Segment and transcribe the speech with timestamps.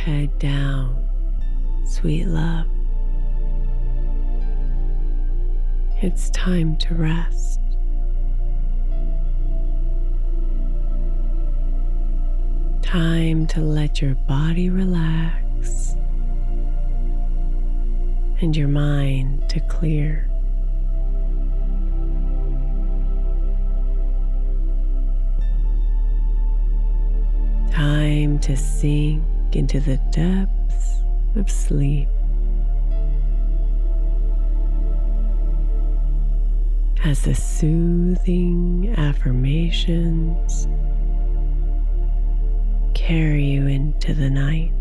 [0.00, 0.96] Head down,
[1.84, 2.66] sweet love.
[6.00, 7.60] It's time to rest.
[12.80, 15.94] Time to let your body relax
[18.40, 20.30] and your mind to clear.
[27.70, 29.22] Time to sink
[29.56, 31.02] into the depths
[31.36, 32.08] of sleep.
[37.04, 40.68] As the soothing affirmations
[42.94, 44.72] carry you into the night.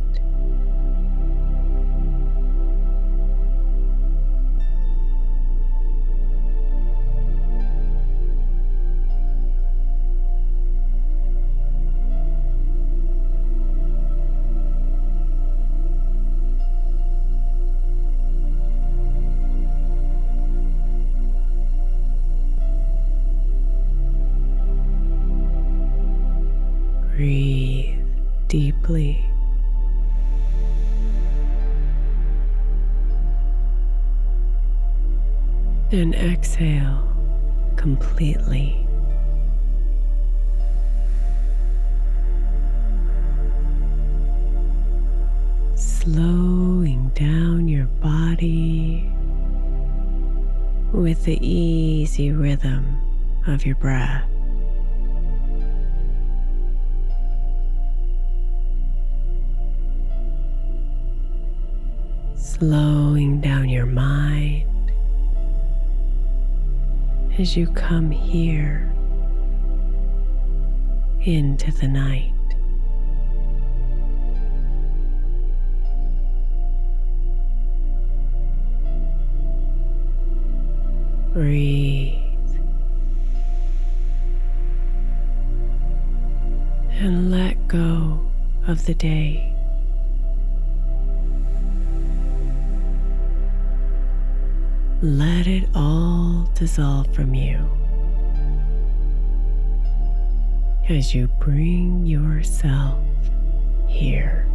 [38.20, 38.86] Completely.
[45.76, 49.10] Slowing down your body
[50.92, 52.98] with the easy rhythm
[53.48, 54.26] of your breath.
[62.36, 64.69] slowing down your mind
[67.40, 68.92] as you come here
[71.22, 72.34] into the night.
[81.32, 82.18] Breathe
[86.92, 88.20] and let go
[88.68, 89.59] of the day.
[95.02, 97.58] Let it all dissolve from you
[100.90, 103.00] as you bring yourself
[103.88, 104.46] here.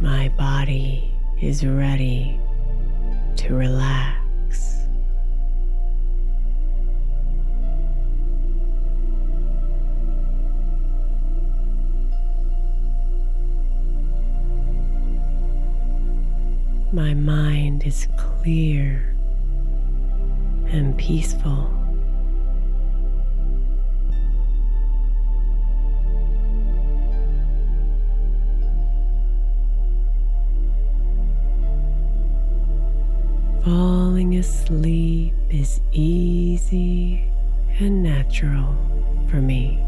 [0.00, 2.40] My body is ready
[3.36, 4.25] to relax.
[16.96, 19.14] My mind is clear
[20.68, 21.70] and peaceful.
[33.62, 37.22] Falling asleep is easy
[37.78, 38.74] and natural
[39.28, 39.84] for me.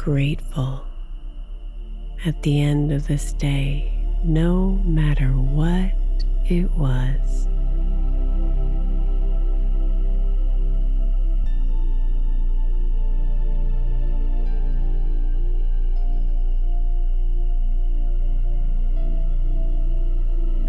[0.00, 0.82] Grateful
[2.24, 3.92] at the end of this day,
[4.24, 5.92] no matter what
[6.46, 7.46] it was.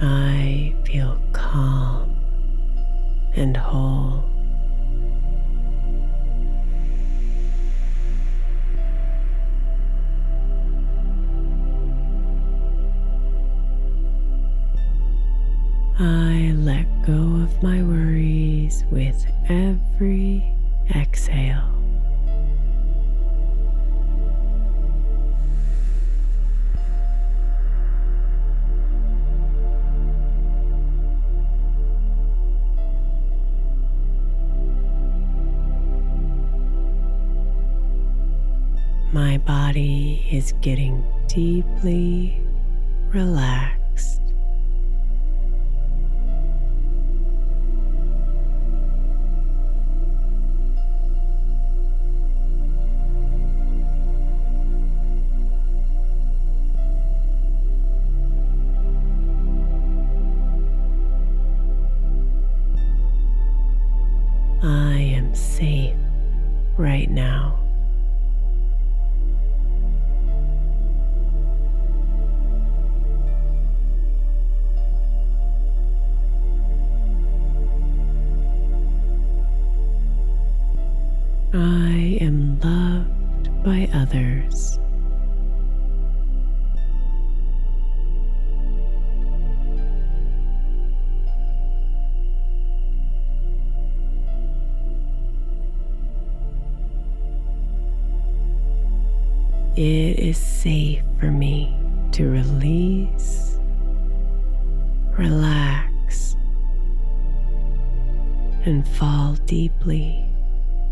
[0.01, 2.13] I feel calm
[3.37, 4.00] and whole.
[17.51, 20.44] Of my worries with every
[20.95, 21.68] exhale.
[39.13, 42.42] My body is getting deeply
[43.13, 43.80] relaxed.
[66.81, 67.59] Right now.
[81.53, 84.80] I am loved by others.
[99.81, 101.75] It is safe for me
[102.11, 103.57] to release,
[105.17, 106.35] relax,
[108.63, 110.23] and fall deeply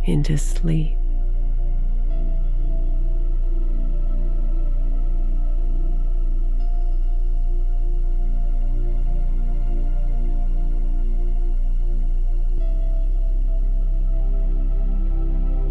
[0.05, 0.98] into sleep.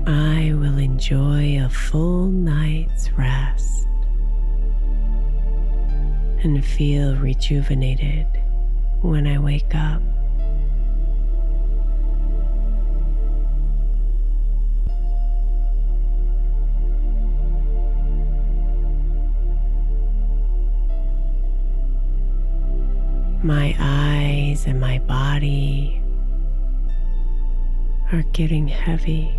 [0.09, 3.87] I will enjoy a full night's rest
[6.43, 8.27] and feel rejuvenated
[9.03, 10.01] when I wake up.
[23.43, 26.03] My eyes and my body
[28.11, 29.39] are getting heavy.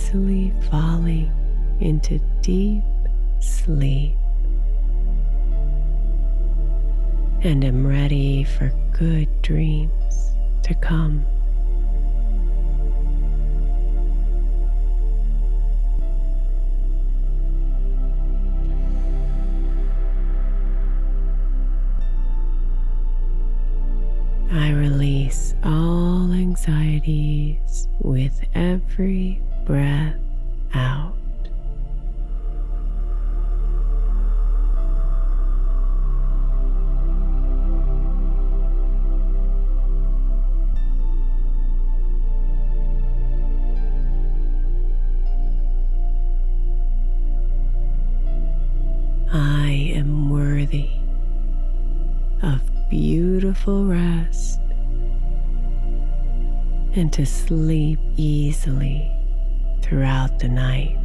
[0.00, 1.30] Easily falling
[1.80, 2.82] into deep
[3.38, 4.14] sleep
[7.42, 11.24] and am ready for good dreams to come.
[24.52, 30.16] I release all anxieties with every breath
[30.74, 31.14] out.
[49.32, 50.90] I am worthy
[52.42, 52.60] of
[52.90, 54.58] beautiful rest
[56.96, 59.19] and to sleep easily
[59.90, 60.96] throughout the night.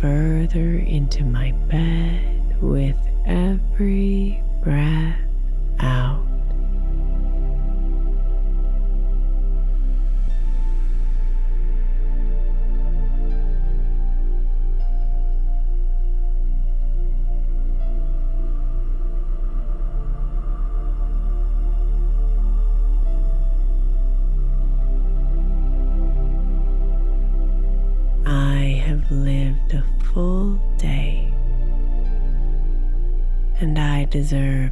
[0.00, 5.16] Further into my bed with every breath
[5.78, 6.33] out.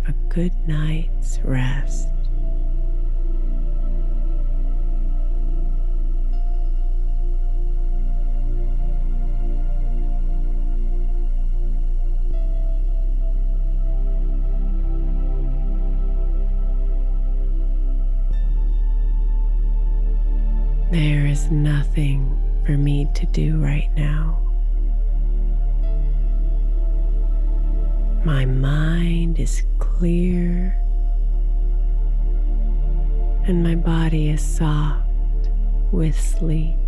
[0.07, 2.09] A good night's rest.
[20.91, 24.52] There is nothing for me to do right now.
[28.25, 30.79] My mind is clear
[33.49, 35.09] and my body is soft
[35.91, 36.82] with sleep.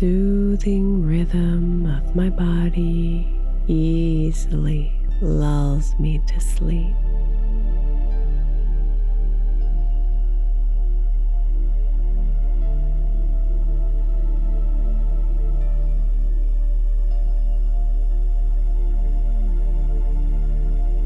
[0.00, 4.90] Soothing rhythm of my body easily
[5.20, 6.96] lulls me to sleep.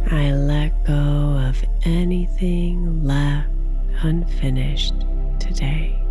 [0.09, 3.49] I let go of anything left
[4.05, 4.95] unfinished
[5.41, 6.04] today.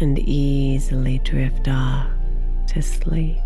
[0.00, 2.10] And easily drift off
[2.68, 3.38] to sleep.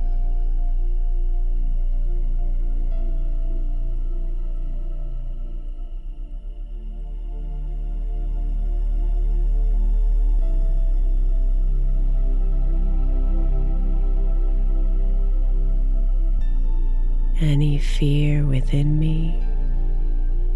[17.41, 19.43] Any fear within me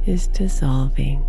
[0.07, 1.25] is dissolving.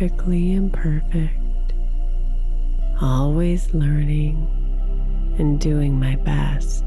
[0.00, 1.74] Perfectly imperfect,
[3.02, 4.48] always learning
[5.38, 6.86] and doing my best.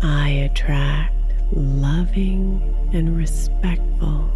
[0.00, 1.12] I attract
[1.50, 4.30] loving and respectful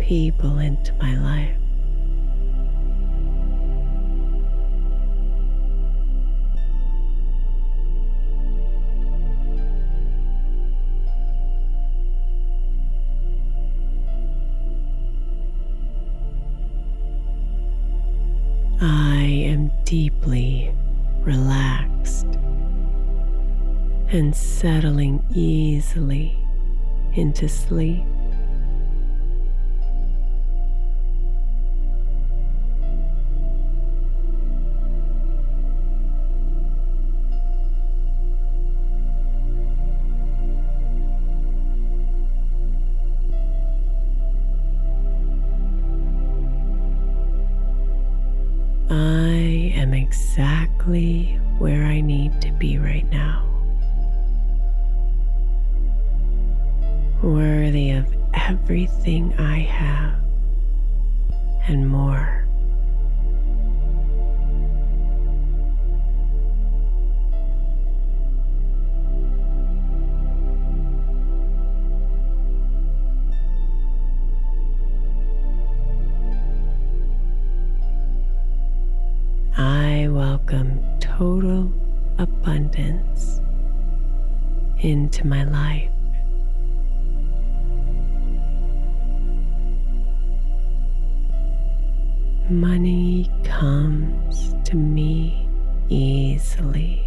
[0.00, 1.65] people into my life.
[27.36, 28.02] Into sleep.
[92.48, 95.48] Money comes to me
[95.88, 97.02] easily.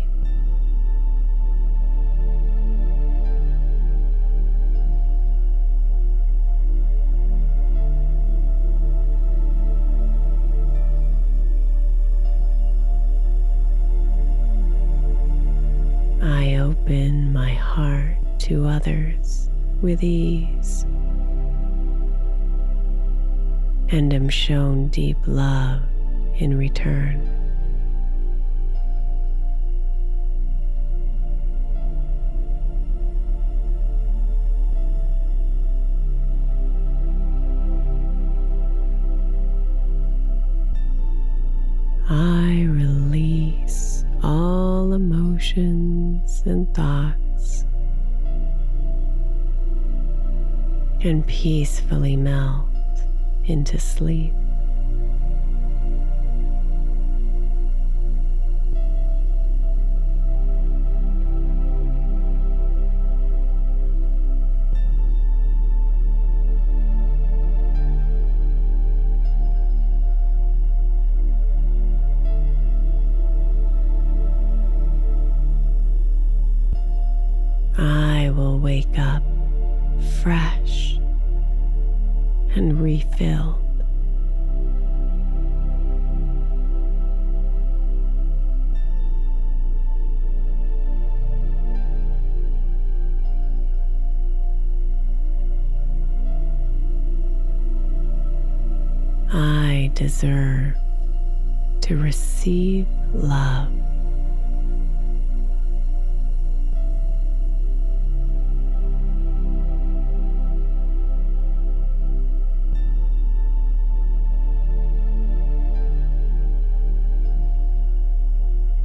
[16.22, 19.50] I open my heart to others
[19.82, 20.86] with ease
[23.92, 25.82] and am shown deep love
[26.38, 27.28] in return.
[42.10, 47.66] I release all emotions and thoughts
[51.02, 52.69] and peacefully melt
[53.50, 54.49] into sleep.
[100.20, 100.76] Deserve
[101.80, 103.72] to receive love.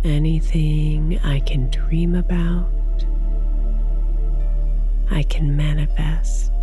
[0.04, 2.70] Anything I can dream about,
[5.10, 6.53] I can manifest.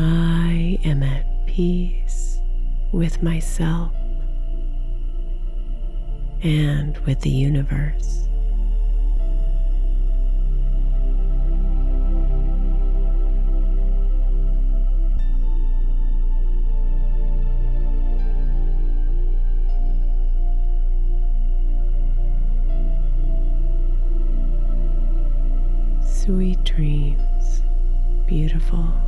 [0.00, 2.38] I am at peace
[2.92, 3.92] with myself
[6.44, 8.28] and with the universe.
[26.04, 27.62] Sweet dreams,
[28.28, 29.07] beautiful.